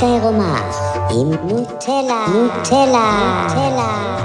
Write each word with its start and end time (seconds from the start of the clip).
עירומה 0.00 0.70
עם 1.10 1.30
נוטלה, 1.30 2.26
נוטלה, 2.34 3.46
נוטלה. 3.46 4.18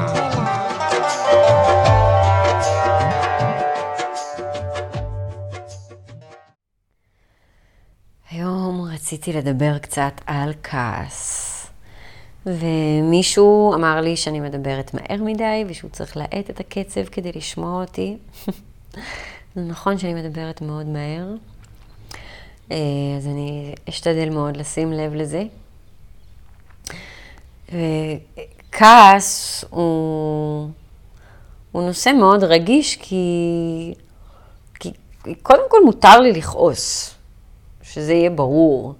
היום 8.31 8.81
רציתי 8.93 9.33
לדבר 9.33 9.77
קצת 9.77 10.21
על 10.25 10.53
כעס. 10.63 11.49
ומישהו 12.45 13.73
אמר 13.75 14.01
לי 14.01 14.17
שאני 14.17 14.39
מדברת 14.39 14.93
מהר 14.93 15.23
מדי 15.23 15.65
ושהוא 15.67 15.91
צריך 15.91 16.17
להאט 16.17 16.49
את 16.49 16.59
הקצב 16.59 17.03
כדי 17.03 17.31
לשמוע 17.35 17.81
אותי. 17.81 18.17
זה 19.55 19.61
נכון 19.61 19.97
שאני 19.97 20.13
מדברת 20.13 20.61
מאוד 20.61 20.85
מהר, 20.85 21.27
אה, 22.71 22.77
אז 23.17 23.27
אני 23.27 23.75
אשתדל 23.89 24.29
מאוד 24.29 24.57
לשים 24.57 24.93
לב 24.93 25.13
לזה. 25.13 25.43
כעס 28.71 29.65
הוא, 29.69 30.69
הוא 31.71 31.83
נושא 31.83 32.09
מאוד 32.09 32.43
רגיש 32.43 32.95
כי, 32.95 33.93
כי 34.79 34.91
קודם 35.41 35.63
כל 35.69 35.77
מותר 35.85 36.19
לי 36.19 36.31
לכעוס, 36.31 37.15
שזה 37.83 38.13
יהיה 38.13 38.29
ברור. 38.29 38.93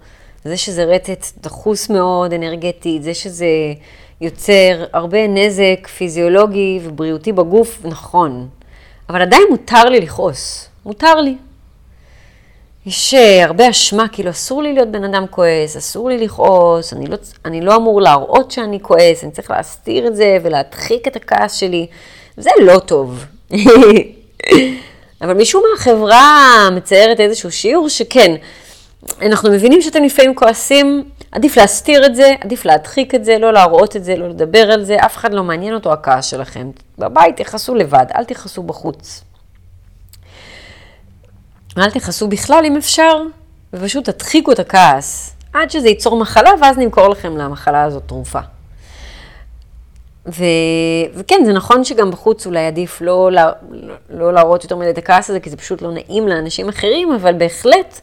זה 0.44 0.58
שזה 0.58 0.84
רטט 0.84 1.26
דחוס 1.42 1.90
מאוד, 1.90 2.34
אנרגטית, 2.34 3.04
זה 3.04 3.14
שזה 3.14 3.48
יוצר 4.22 4.86
הרבה 4.94 5.28
נזק 5.28 5.88
פיזיולוגי 5.88 6.80
ובריאותי 6.84 7.32
בגוף, 7.32 7.86
נכון. 7.86 8.50
אבל 9.10 9.22
עדיין 9.22 9.44
מותר 9.50 9.84
לי 9.84 10.00
לכעוס, 10.00 10.70
מותר 10.86 11.16
לי. 11.16 11.36
יש 12.86 13.14
אה, 13.14 13.46
הרבה 13.46 13.70
אשמה, 13.70 14.08
כאילו 14.08 14.30
אסור 14.30 14.64
לי 14.64 14.74
להיות 14.74 14.88
בן 14.92 15.04
אדם 15.04 15.26
כועס, 15.30 15.78
אסור 15.78 16.10
לי 16.10 16.18
לכעוס, 16.18 16.94
אני 16.94 17.08
לא, 17.08 17.18
אני 17.46 17.62
לא 17.62 17.76
אמור 17.76 18.02
להראות 18.02 18.52
שאני 18.52 18.80
כועס, 18.82 19.24
אני 19.24 19.32
צריך 19.32 19.52
להסתיר 19.52 20.08
את 20.08 20.16
זה 20.16 20.38
ולהדחיק 20.44 21.08
את 21.08 21.16
הכעס 21.16 21.54
שלי. 21.56 21.88
זה 22.38 22.50
לא 22.62 22.80
טוב. 22.80 23.26
אבל 25.22 25.34
משום 25.34 25.64
מה 25.64 25.80
החברה 25.80 26.70
מציירת 26.76 27.20
איזשהו 27.20 27.52
שיעור 27.52 27.90
שכן, 27.90 28.36
אנחנו 29.22 29.52
מבינים 29.52 29.82
שאתם 29.82 30.04
לפעמים 30.04 30.36
כועסים, 30.36 31.04
עדיף 31.32 31.58
להסתיר 31.58 32.06
את 32.06 32.16
זה, 32.16 32.34
עדיף 32.42 32.66
להדחיק 32.66 33.16
את 33.16 33.26
זה, 33.26 33.38
לא 33.38 33.54
להראות 33.54 33.96
את 33.96 34.04
זה, 34.04 34.16
לא 34.16 34.30
לדבר 34.30 34.72
על 34.72 34.84
זה, 34.84 34.98
אף 35.06 35.18
אחד 35.18 35.34
לא 35.34 35.44
מעניין 35.44 35.74
אותו 35.74 35.94
הכעס 35.94 36.26
שלכם. 36.26 36.72
בבית 36.98 37.38
תכעסו 37.38 37.76
לבד, 37.76 38.06
אל 38.16 38.24
תכעסו 38.24 38.64
בחוץ. 38.64 39.24
אל 41.78 41.92
תכעסו 41.92 42.28
בכלל 42.28 42.64
אם 42.66 42.78
אפשר, 42.78 43.22
ופשוט 43.74 44.10
תדחיקו 44.10 44.52
את 44.52 44.60
הכעס, 44.60 45.36
עד 45.54 45.72
שזה 45.72 45.88
ייצור 45.88 46.18
מחלה, 46.18 46.52
ואז 46.62 46.78
נמכור 46.78 47.08
לכם 47.08 47.38
למחלה 47.38 47.84
הזאת 47.84 48.04
תרופה. 48.08 48.40
ו... 50.28 50.44
וכן, 51.16 51.42
זה 51.46 51.54
נכון 51.54 51.84
שגם 51.84 52.12
בחוץ 52.12 52.46
אולי 52.46 52.66
עדיף 52.68 53.02
לא, 53.02 53.32
לא, 53.32 53.42
לא 54.10 54.34
להראות 54.34 54.64
יותר 54.64 54.76
מדי 54.76 54.90
את 54.90 54.98
הכעס 54.98 55.30
הזה, 55.30 55.40
כי 55.40 55.50
זה 55.50 55.58
פשוט 55.58 55.82
לא 55.82 55.92
נעים 55.92 56.28
לאנשים 56.28 56.70
אחרים, 56.70 57.12
אבל 57.14 57.34
בהחלט 57.34 58.02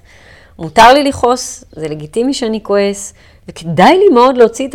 מותר 0.59 0.93
לי 0.93 1.05
לכעוס, 1.05 1.65
זה 1.73 1.89
לגיטימי 1.89 2.35
שאני 2.35 2.63
כועס, 2.63 3.15
וכדאי 3.49 3.99
לי 3.99 4.09
מאוד 4.15 4.37
להוציא 4.37 4.69
את 4.69 4.75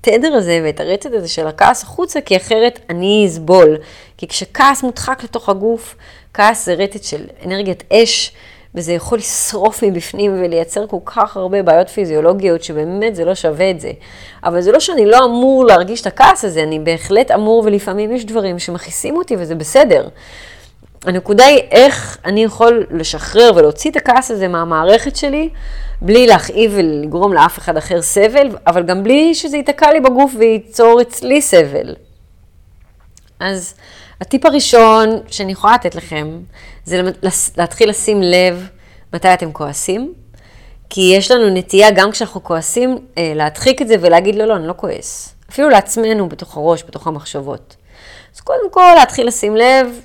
התדר 0.00 0.34
הזה 0.34 0.60
ואת 0.64 0.80
הרצת 0.80 1.12
הזה 1.12 1.28
של 1.28 1.46
הכעס 1.46 1.82
החוצה, 1.82 2.20
כי 2.20 2.36
אחרת 2.36 2.78
אני 2.88 3.24
אסבול. 3.26 3.76
כי 4.16 4.28
כשכעס 4.28 4.82
מודחק 4.82 5.24
לתוך 5.24 5.48
הגוף, 5.48 5.96
כעס 6.34 6.66
זה 6.66 6.74
רטט 6.74 7.04
של 7.04 7.24
אנרגיית 7.44 7.84
אש, 7.92 8.32
וזה 8.74 8.92
יכול 8.92 9.18
לשרוף 9.18 9.82
מבפנים 9.82 10.32
ולייצר 10.34 10.86
כל 10.86 10.96
כך 11.04 11.36
הרבה 11.36 11.62
בעיות 11.62 11.88
פיזיולוגיות, 11.88 12.62
שבאמת 12.62 13.16
זה 13.16 13.24
לא 13.24 13.34
שווה 13.34 13.70
את 13.70 13.80
זה. 13.80 13.92
אבל 14.44 14.60
זה 14.60 14.72
לא 14.72 14.80
שאני 14.80 15.06
לא 15.06 15.24
אמור 15.24 15.64
להרגיש 15.64 16.00
את 16.00 16.06
הכעס 16.06 16.44
הזה, 16.44 16.62
אני 16.62 16.78
בהחלט 16.78 17.30
אמור, 17.30 17.62
ולפעמים 17.66 18.12
יש 18.12 18.24
דברים 18.24 18.58
שמכעיסים 18.58 19.16
אותי 19.16 19.36
וזה 19.38 19.54
בסדר. 19.54 20.08
הנקודה 21.04 21.44
היא 21.44 21.58
איך 21.70 22.18
אני 22.24 22.44
יכול 22.44 22.86
לשחרר 22.90 23.52
ולהוציא 23.56 23.90
את 23.90 23.96
הכעס 23.96 24.30
הזה 24.30 24.48
מהמערכת 24.48 25.16
שלי, 25.16 25.48
בלי 26.02 26.26
להכאיב 26.26 26.72
ולגרום 26.74 27.32
לאף 27.32 27.58
אחד 27.58 27.76
אחר 27.76 28.02
סבל, 28.02 28.48
אבל 28.66 28.82
גם 28.82 29.02
בלי 29.02 29.34
שזה 29.34 29.56
ייתקע 29.56 29.92
לי 29.92 30.00
בגוף 30.00 30.32
וייצור 30.38 31.00
אצלי 31.00 31.42
סבל. 31.42 31.94
אז 33.40 33.74
הטיפ 34.20 34.46
הראשון 34.46 35.08
שאני 35.26 35.52
יכולה 35.52 35.74
לתת 35.74 35.94
לכם, 35.94 36.40
זה 36.84 37.02
להתחיל 37.56 37.88
לשים 37.88 38.22
לב 38.22 38.68
מתי 39.12 39.34
אתם 39.34 39.52
כועסים, 39.52 40.14
כי 40.90 41.12
יש 41.16 41.30
לנו 41.30 41.54
נטייה, 41.54 41.90
גם 41.90 42.10
כשאנחנו 42.10 42.44
כועסים, 42.44 42.98
אה, 43.18 43.32
להדחיק 43.34 43.82
את 43.82 43.88
זה 43.88 43.94
ולהגיד, 44.00 44.34
לא, 44.34 44.44
לא, 44.44 44.56
אני 44.56 44.66
לא 44.66 44.74
כועס. 44.76 45.34
אפילו 45.50 45.68
לעצמנו, 45.68 46.28
בתוך 46.28 46.56
הראש, 46.56 46.84
בתוך 46.84 47.06
המחשבות. 47.06 47.76
אז 48.34 48.40
קודם 48.40 48.70
כל, 48.70 48.92
להתחיל 48.96 49.26
לשים 49.26 49.56
לב 49.56 50.00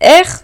איך 0.00 0.42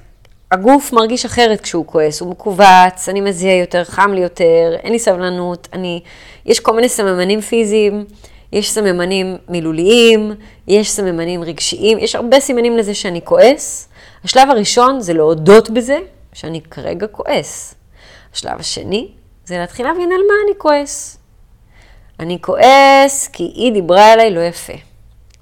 הגוף 0.50 0.92
מרגיש 0.92 1.24
אחרת 1.24 1.60
כשהוא 1.60 1.86
כועס, 1.86 2.20
הוא 2.20 2.30
מכווץ, 2.30 3.08
אני 3.08 3.20
מזיע 3.20 3.54
יותר, 3.56 3.84
חם 3.84 4.12
לי 4.14 4.20
יותר, 4.20 4.76
אין 4.82 4.92
לי 4.92 4.98
סבלנות, 4.98 5.68
אני... 5.72 6.00
יש 6.46 6.60
כל 6.60 6.74
מיני 6.74 6.88
סממנים 6.88 7.40
פיזיים, 7.40 8.04
יש 8.52 8.70
סממנים 8.70 9.36
מילוליים, 9.48 10.34
יש 10.68 10.90
סממנים 10.90 11.42
רגשיים, 11.42 11.98
יש 11.98 12.14
הרבה 12.14 12.40
סימנים 12.40 12.76
לזה 12.76 12.94
שאני 12.94 13.20
כועס. 13.24 13.88
השלב 14.24 14.50
הראשון 14.50 15.00
זה 15.00 15.12
להודות 15.12 15.70
בזה 15.70 15.98
שאני 16.32 16.60
כרגע 16.60 17.06
כועס. 17.06 17.74
השלב 18.34 18.60
השני 18.60 19.08
זה 19.44 19.58
להתחיל 19.58 19.86
להבין 19.86 20.12
על 20.12 20.20
מה 20.28 20.34
אני 20.46 20.58
כועס. 20.58 21.18
אני 22.20 22.38
כועס 22.40 23.28
כי 23.32 23.42
היא 23.42 23.72
דיברה 23.72 24.12
אליי 24.12 24.30
לא 24.30 24.40
יפה. 24.40 24.72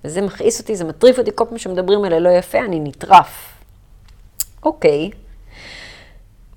וזה 0.05 0.21
מכעיס 0.21 0.61
אותי, 0.61 0.77
זה 0.77 0.85
מטריף 0.85 1.19
אותי, 1.19 1.31
כל 1.35 1.45
פעם 1.49 1.59
שמדברים 1.59 2.05
אליי 2.05 2.21
לא 2.21 2.29
יפה, 2.29 2.59
אני 2.59 2.81
נטרף. 2.81 3.50
אוקיי, 4.65 5.11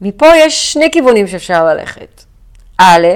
מפה 0.02 0.28
יש 0.36 0.74
שני 0.74 0.91
כיוונים 0.91 1.28
שאפשר 1.28 1.66
ללכת. 1.66 2.24
א', 2.78 3.08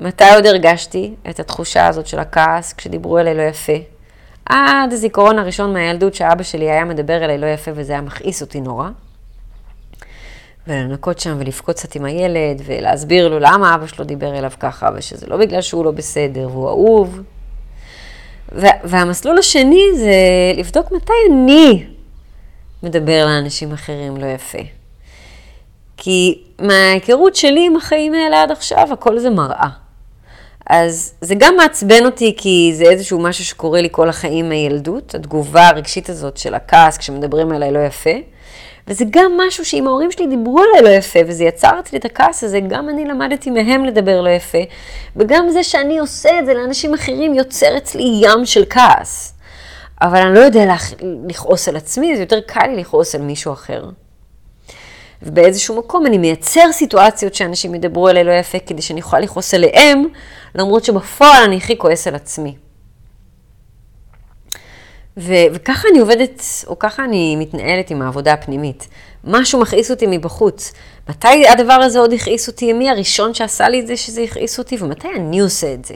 מתי 0.00 0.34
עוד 0.34 0.46
הרגשתי 0.46 1.14
את 1.30 1.40
התחושה 1.40 1.86
הזאת 1.86 2.06
של 2.06 2.18
הכעס 2.18 2.72
כשדיברו 2.72 3.18
אליי 3.18 3.34
לא 3.34 3.42
יפה? 3.42 3.72
עד 4.46 4.92
הזיכרון 4.92 5.38
הראשון 5.38 5.72
מהילדות 5.72 6.14
שאבא 6.14 6.42
שלי 6.42 6.70
היה 6.70 6.84
מדבר 6.84 7.24
אליי 7.24 7.38
לא 7.38 7.46
יפה 7.46 7.70
וזה 7.74 7.92
היה 7.92 8.00
מכעיס 8.00 8.42
אותי 8.42 8.60
נורא. 8.60 8.88
ולנקות 10.66 11.18
שם 11.18 11.36
ולבכות 11.38 11.76
קצת 11.76 11.94
עם 11.94 12.04
הילד 12.04 12.62
ולהסביר 12.64 13.28
לו 13.28 13.38
למה 13.38 13.74
אבא 13.74 13.86
שלו 13.86 14.04
דיבר 14.04 14.38
אליו 14.38 14.50
ככה 14.60 14.88
ושזה 14.94 15.26
לא 15.26 15.36
בגלל 15.36 15.60
שהוא 15.60 15.84
לא 15.84 15.90
בסדר 15.90 16.48
והוא 16.50 16.68
אהוב. 16.68 17.20
והמסלול 18.84 19.38
השני 19.38 19.86
זה 19.96 20.14
לבדוק 20.56 20.92
מתי 20.92 21.12
אני 21.30 21.86
מדבר 22.82 23.24
לאנשים 23.26 23.72
אחרים 23.72 24.16
לא 24.16 24.26
יפה. 24.26 24.58
כי 25.96 26.42
מההיכרות 26.58 27.36
שלי 27.36 27.66
עם 27.66 27.76
החיים 27.76 28.14
האלה 28.14 28.42
עד 28.42 28.50
עכשיו, 28.50 28.88
הכל 28.92 29.18
זה 29.18 29.30
מראה. 29.30 29.68
אז 30.66 31.14
זה 31.20 31.34
גם 31.38 31.54
מעצבן 31.56 32.04
אותי, 32.04 32.34
כי 32.36 32.72
זה 32.74 32.84
איזשהו 32.84 33.18
משהו 33.18 33.44
שקורה 33.44 33.80
לי 33.80 33.88
כל 33.90 34.08
החיים 34.08 34.48
מהילדות, 34.48 35.14
התגובה 35.14 35.68
הרגשית 35.68 36.08
הזאת 36.08 36.36
של 36.36 36.54
הכעס 36.54 36.98
כשמדברים 36.98 37.52
עליי 37.52 37.72
לא 37.72 37.78
יפה. 37.78 38.10
וזה 38.88 39.04
גם 39.10 39.32
משהו 39.46 39.64
שאם 39.64 39.86
ההורים 39.86 40.10
שלי 40.10 40.26
דיברו 40.26 40.60
עליי 40.60 40.82
לא 40.82 40.98
יפה, 40.98 41.18
וזה 41.26 41.44
יצר 41.44 41.80
אצלי 41.80 41.98
את 41.98 42.04
הכעס 42.04 42.44
הזה, 42.44 42.60
גם 42.60 42.88
אני 42.88 43.04
למדתי 43.04 43.50
מהם 43.50 43.84
לדבר 43.84 44.20
לא 44.20 44.30
יפה, 44.30 44.58
וגם 45.16 45.50
זה 45.50 45.64
שאני 45.64 45.98
עושה 45.98 46.38
את 46.38 46.46
זה 46.46 46.54
לאנשים 46.54 46.94
אחרים 46.94 47.34
יוצר 47.34 47.76
אצלי 47.76 48.20
ים 48.22 48.46
של 48.46 48.64
כעס. 48.70 49.34
אבל 50.02 50.18
אני 50.18 50.34
לא 50.34 50.40
יודע 50.40 50.74
לכעוס 51.28 51.68
על 51.68 51.76
עצמי, 51.76 52.16
זה 52.16 52.22
יותר 52.22 52.40
קל 52.46 52.66
לי 52.66 52.76
לכעוס 52.76 53.14
על 53.14 53.22
מישהו 53.22 53.52
אחר. 53.52 53.90
ובאיזשהו 55.22 55.78
מקום 55.78 56.06
אני 56.06 56.18
מייצר 56.18 56.72
סיטואציות 56.72 57.34
שאנשים 57.34 57.74
ידברו 57.74 58.08
אליי 58.08 58.24
לא 58.24 58.32
יפה 58.32 58.58
כדי 58.58 58.82
שאני 58.82 59.00
אוכל 59.00 59.18
לכעוס 59.18 59.54
עליהם, 59.54 60.04
למרות 60.54 60.84
שבפועל 60.84 61.42
אני 61.44 61.56
הכי 61.56 61.78
כועס 61.78 62.06
על 62.06 62.14
עצמי. 62.14 62.56
ו- 65.16 65.46
וככה 65.52 65.88
אני 65.90 65.98
עובדת, 65.98 66.42
או 66.66 66.78
ככה 66.78 67.04
אני 67.04 67.36
מתנהלת 67.36 67.90
עם 67.90 68.02
העבודה 68.02 68.32
הפנימית. 68.32 68.88
משהו 69.24 69.60
מכעיס 69.60 69.90
אותי 69.90 70.06
מבחוץ. 70.08 70.72
מתי 71.08 71.48
הדבר 71.48 71.72
הזה 71.72 71.98
עוד 71.98 72.12
הכעיס 72.12 72.48
אותי? 72.48 72.72
מי 72.72 72.90
הראשון 72.90 73.34
שעשה 73.34 73.68
לי 73.68 73.80
את 73.80 73.86
זה 73.86 73.96
שזה 73.96 74.22
הכעיס 74.22 74.58
אותי? 74.58 74.76
ומתי 74.80 75.08
אני 75.16 75.40
עושה 75.40 75.74
את 75.74 75.84
זה? 75.84 75.94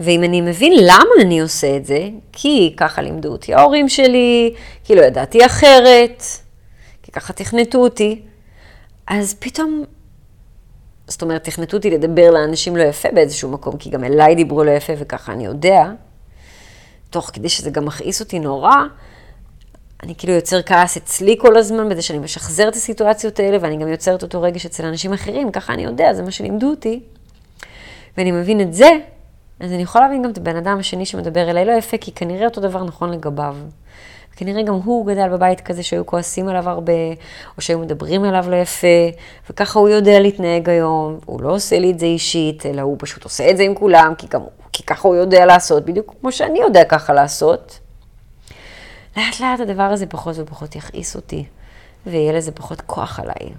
ואם 0.00 0.24
אני 0.24 0.40
מבין 0.40 0.72
למה 0.76 1.10
אני 1.20 1.40
עושה 1.40 1.76
את 1.76 1.86
זה, 1.86 2.08
כי 2.32 2.74
ככה 2.76 3.02
לימדו 3.02 3.28
אותי 3.28 3.54
ההורים 3.54 3.88
שלי, 3.88 4.54
כי 4.84 4.94
לא 4.94 5.02
ידעתי 5.02 5.46
אחרת, 5.46 6.22
כי 7.02 7.12
ככה 7.12 7.32
תכנתו 7.32 7.78
אותי, 7.78 8.22
אז 9.06 9.34
פתאום, 9.34 9.84
זאת 11.08 11.22
אומרת, 11.22 11.44
תכנתו 11.44 11.76
אותי 11.76 11.90
לדבר 11.90 12.30
לאנשים 12.30 12.76
לא 12.76 12.82
יפה 12.82 13.08
באיזשהו 13.14 13.50
מקום, 13.50 13.76
כי 13.76 13.90
גם 13.90 14.04
אליי 14.04 14.34
דיברו 14.34 14.64
לא 14.64 14.70
יפה 14.70 14.92
וככה 14.98 15.32
אני 15.32 15.46
יודע, 15.46 15.90
תוך 17.10 17.30
כדי 17.32 17.48
שזה 17.48 17.70
גם 17.70 17.84
מכעיס 17.84 18.20
אותי 18.20 18.38
נורא, 18.38 18.74
אני 20.02 20.14
כאילו 20.14 20.32
יוצר 20.32 20.62
כעס 20.62 20.96
אצלי 20.96 21.36
כל 21.38 21.56
הזמן, 21.56 21.88
בזה 21.88 22.02
שאני 22.02 22.18
משחזר 22.18 22.68
את 22.68 22.74
הסיטואציות 22.74 23.40
האלה, 23.40 23.58
ואני 23.60 23.76
גם 23.76 23.88
יוצרת 23.88 24.22
אותו 24.22 24.42
רגש 24.42 24.66
אצל 24.66 24.84
אנשים 24.84 25.12
אחרים, 25.12 25.52
ככה 25.52 25.74
אני 25.74 25.84
יודע, 25.84 26.14
זה 26.14 26.22
מה 26.22 26.30
שלימדו 26.30 26.70
אותי. 26.70 27.00
ואני 28.16 28.32
מבין 28.32 28.60
את 28.60 28.74
זה, 28.74 28.90
אז 29.60 29.72
אני 29.72 29.82
יכולה 29.82 30.04
להבין 30.04 30.22
גם 30.22 30.30
את 30.30 30.38
הבן 30.38 30.56
אדם 30.56 30.78
השני 30.78 31.06
שמדבר 31.06 31.50
אליי 31.50 31.64
לא 31.64 31.72
יפה, 31.72 31.98
כי 31.98 32.12
כנראה 32.12 32.44
אותו 32.44 32.60
דבר 32.60 32.84
נכון 32.84 33.10
לגביו. 33.10 33.56
כנראה 34.36 34.62
גם 34.62 34.74
הוא 34.74 35.06
גדל 35.06 35.28
בבית 35.28 35.60
כזה 35.60 35.82
שהיו 35.82 36.06
כועסים 36.06 36.48
עליו 36.48 36.68
הרבה, 36.68 36.92
או 37.56 37.62
שהיו 37.62 37.78
מדברים 37.78 38.24
אליו 38.24 38.44
לא 38.48 38.56
יפה, 38.56 38.86
וככה 39.50 39.78
הוא 39.78 39.88
יודע 39.88 40.20
להתנהג 40.20 40.68
היום. 40.68 41.18
הוא 41.26 41.42
לא 41.42 41.54
עושה 41.54 41.78
לי 41.78 41.90
את 41.90 41.98
זה 41.98 42.06
אישית, 42.06 42.66
אלא 42.66 42.82
הוא 42.82 42.96
פשוט 42.98 43.24
עושה 43.24 43.50
את 43.50 43.56
זה 43.56 43.62
עם 43.62 43.74
כולם, 43.74 44.12
כי, 44.18 44.26
גם, 44.30 44.40
כי 44.72 44.82
ככה 44.82 45.08
הוא 45.08 45.16
יודע 45.16 45.46
לעשות, 45.46 45.84
בדיוק 45.84 46.14
כמו 46.20 46.32
שאני 46.32 46.58
יודע 46.58 46.84
ככה 46.84 47.12
לעשות. 47.12 47.78
לאט 49.16 49.40
לאט 49.40 49.60
הדבר 49.60 49.82
הזה 49.82 50.06
פחות 50.06 50.34
ופחות 50.38 50.76
יכעיס 50.76 51.16
אותי, 51.16 51.44
ויהיה 52.06 52.32
לזה 52.32 52.52
פחות 52.52 52.80
כוח 52.80 53.20
עליי. 53.20 53.52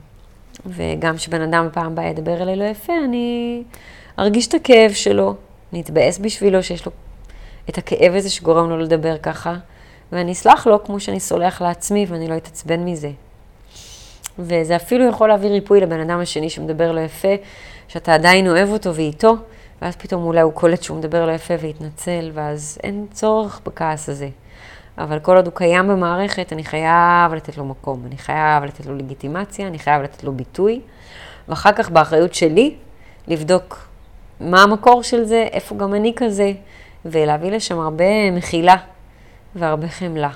וגם 0.66 1.18
כשבן 1.18 1.42
אדם 1.42 1.70
פעם 1.74 1.86
הבאה 1.86 2.06
ידבר 2.06 2.42
אליי 2.42 2.56
לא 2.56 2.64
יפה, 2.64 2.94
אני 3.06 3.64
ארגיש 4.20 4.48
את 4.48 4.54
הכאב 4.54 4.92
שלו, 4.92 5.36
אני 5.74 5.82
אתבאס 5.82 6.18
בשבילו 6.18 6.64
שיש 6.64 6.86
לו 6.86 6.92
את 7.70 7.78
הכאב 7.78 8.16
הזה 8.16 8.30
שגורם 8.30 8.70
לו 8.70 8.78
לדבר 8.78 9.18
ככה, 9.18 9.56
ואני 10.12 10.32
אסלח 10.32 10.68
לו 10.68 10.84
כמו 10.84 11.00
שאני 11.00 11.20
סולח 11.20 11.62
לעצמי 11.62 12.06
ואני 12.10 12.28
לא 12.28 12.38
אתעצבן 12.38 12.86
מזה. 12.86 13.12
וזה 14.40 14.76
אפילו 14.76 15.10
יכול 15.10 15.30
להביא 15.30 15.50
ריפוי 15.50 15.82
לבן 15.82 16.00
אדם 16.00 16.20
השני 16.20 16.50
שמדבר 16.50 16.92
לא 16.92 17.00
יפה, 17.00 17.36
שאתה 17.88 18.14
עדיין 18.14 18.48
אוהב 18.48 18.70
אותו 18.70 18.96
ואיתו, 18.96 19.36
ואז 19.82 19.96
פתאום 19.96 20.24
אולי 20.24 20.42
הוא 20.42 20.54
קולט 20.54 20.84
שהוא 20.84 20.98
מדבר 20.98 21.26
לא 21.26 21.32
יפה 21.32 21.54
ויתנצל, 21.60 22.32
ואז 22.34 22.78
אין 22.84 23.06
צורך 23.12 23.62
בכעס 23.66 24.10
הזה. 24.10 24.30
אבל 24.98 25.20
כל 25.20 25.36
עוד 25.36 25.46
הוא 25.46 25.54
קיים 25.56 25.88
במערכת, 25.88 26.54
אני 26.54 26.64
חייב 26.64 27.34
לתת 27.34 27.58
לו 27.58 27.66
מקום, 27.66 28.04
אני 28.06 28.18
חייב 28.18 28.64
לתת 28.64 28.86
לו 28.86 28.96
לגיטימציה, 28.96 29.68
אני 29.68 29.80
חייב 29.80 30.02
לתת 30.02 30.24
לו 30.24 30.34
ביטוי, 30.34 30.82
ואחר 31.48 31.72
כך 31.72 31.90
באחריות 31.90 32.34
שלי, 32.34 32.76
לבדוק 33.28 33.88
מה 34.40 34.64
המקור 34.64 35.04
של 35.04 35.24
זה, 35.24 35.48
איפה 35.52 35.76
גם 35.76 35.94
אני 35.94 36.14
כזה, 36.16 36.54
ולהביא 37.06 37.52
לשם 37.52 37.80
הרבה 37.80 38.32
מחילה 38.32 38.76
והרבה 39.56 39.88
חמלה. 39.88 40.32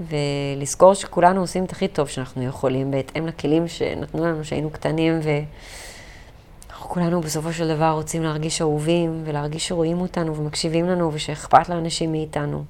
ולזכור 0.00 0.94
שכולנו 0.94 1.40
עושים 1.40 1.64
את 1.64 1.72
הכי 1.72 1.88
טוב 1.88 2.08
שאנחנו 2.08 2.42
יכולים, 2.42 2.90
בהתאם 2.90 3.26
לכלים 3.26 3.68
שנתנו 3.68 4.24
לנו 4.24 4.42
כשהיינו 4.42 4.70
קטנים, 4.70 5.20
ואנחנו 5.22 6.88
כולנו 6.88 7.20
בסופו 7.20 7.52
של 7.52 7.74
דבר 7.74 7.90
רוצים 7.90 8.22
להרגיש 8.22 8.60
אהובים, 8.60 9.22
ולהרגיש 9.24 9.68
שרואים 9.68 10.00
אותנו 10.00 10.36
ומקשיבים 10.36 10.86
לנו, 10.86 11.10
ושאכפת 11.12 11.68
לאנשים 11.68 12.12
מאיתנו. 12.12 12.64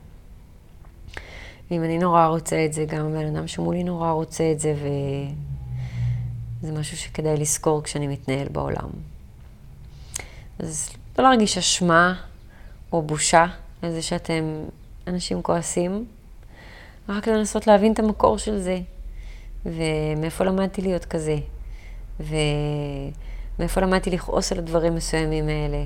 ואם 1.70 1.84
אני 1.84 1.98
נורא 1.98 2.26
רוצה 2.26 2.64
את 2.64 2.72
זה, 2.72 2.84
גם 2.84 3.06
הבן 3.06 3.36
אדם 3.36 3.46
שמולי 3.46 3.84
נורא 3.84 4.10
רוצה 4.10 4.52
את 4.52 4.60
זה, 4.60 4.74
וזה 6.62 6.72
משהו 6.72 6.96
שכדאי 6.96 7.36
לזכור 7.36 7.82
כשאני 7.82 8.06
מתנהל 8.06 8.48
בעולם. 8.52 9.13
אז 10.58 10.90
לא 11.18 11.24
להרגיש 11.24 11.58
אשמה 11.58 12.14
או 12.92 13.02
בושה 13.02 13.46
לזה 13.82 14.02
שאתם 14.02 14.44
אנשים 15.06 15.42
כועסים, 15.42 16.04
רק 17.08 17.28
לנסות 17.28 17.66
להבין 17.66 17.92
את 17.92 17.98
המקור 17.98 18.38
של 18.38 18.58
זה, 18.58 18.78
ומאיפה 19.66 20.44
למדתי 20.44 20.82
להיות 20.82 21.04
כזה, 21.04 21.36
ומאיפה 22.20 23.80
למדתי 23.80 24.10
לכעוס 24.10 24.52
על 24.52 24.58
הדברים 24.58 24.94
מסוימים 24.94 25.48
האלה, 25.48 25.84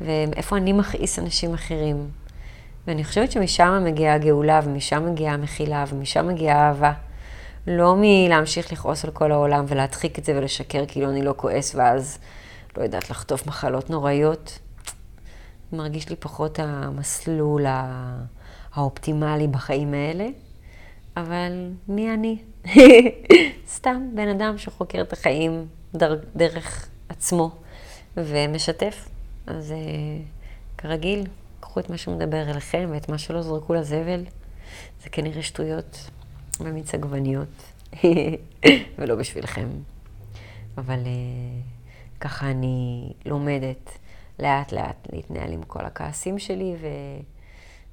ואיפה 0.00 0.56
אני 0.56 0.72
מכעיס 0.72 1.18
אנשים 1.18 1.54
אחרים. 1.54 2.08
ואני 2.86 3.04
חושבת 3.04 3.32
שמשם 3.32 3.82
מגיעה 3.84 4.14
הגאולה, 4.14 4.60
ומשם 4.64 5.06
מגיעה 5.10 5.34
המחילה, 5.34 5.84
ומשם 5.88 6.28
מגיעה 6.28 6.58
האהבה. 6.58 6.92
לא 7.66 7.96
מלהמשיך 7.98 8.72
לכעוס 8.72 9.04
על 9.04 9.10
כל 9.10 9.32
העולם 9.32 9.64
ולהדחיק 9.68 10.18
את 10.18 10.24
זה 10.24 10.36
ולשקר 10.36 10.84
כאילו 10.88 11.10
אני 11.10 11.22
לא 11.22 11.34
כועס, 11.36 11.74
ואז, 11.74 12.18
לא 12.78 12.82
יודעת, 12.82 13.10
לחטוף 13.10 13.46
מחלות 13.46 13.90
נוראיות. 13.90 14.58
מרגיש 15.72 16.08
לי 16.08 16.16
פחות 16.16 16.58
המסלול 16.58 17.66
האופטימלי 18.72 19.46
בחיים 19.46 19.94
האלה, 19.94 20.28
אבל 21.16 21.70
מי 21.88 22.14
אני? 22.14 22.38
סתם 23.74 24.10
בן 24.14 24.28
אדם 24.28 24.58
שחוקר 24.58 25.00
את 25.00 25.12
החיים 25.12 25.66
דר, 25.94 26.20
דרך 26.36 26.88
עצמו 27.08 27.50
ומשתף. 28.16 29.08
אז 29.46 29.74
כרגיל, 30.78 31.26
קחו 31.60 31.80
את 31.80 31.90
מה 31.90 31.98
שמדבר 31.98 32.50
אליכם 32.50 32.88
ואת 32.92 33.08
מה 33.08 33.18
שלא 33.18 33.42
זרקו 33.42 33.74
לזבל. 33.74 34.24
זה 35.02 35.10
כנראה 35.10 35.42
שטויות 35.42 36.10
במיץ 36.60 36.94
עגבניות, 36.94 37.62
ולא 38.98 39.14
בשבילכם. 39.14 39.68
אבל 40.78 40.98
ככה 42.20 42.50
אני 42.50 43.12
לומדת 43.24 43.98
לאט 44.38 44.72
לאט 44.72 45.08
להתנהל 45.12 45.52
עם 45.52 45.62
כל 45.62 45.84
הכעסים 45.84 46.38
שלי, 46.38 46.76
ו... 46.80 46.86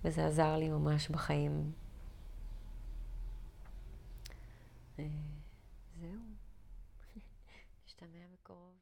וזה 0.05 0.25
עזר 0.25 0.57
לי 0.57 0.69
ממש 0.69 1.09
בחיים. 1.09 1.71
זהו, 4.97 5.07
נשתמע 7.87 8.07
בקרוב. 8.33 8.73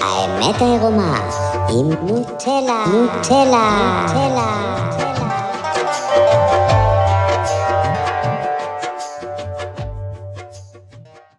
האמת 0.00 0.60
העירומה 0.60 1.51
עם 1.72 1.92
נוטלה, 2.02 2.84
נוטלה, 2.92 4.06
נוטלה. 4.12 5.01